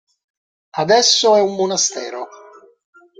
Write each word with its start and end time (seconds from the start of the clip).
Adesso 0.77 1.35
è 1.35 1.41
un 1.41 1.53
monastero. 1.53 2.27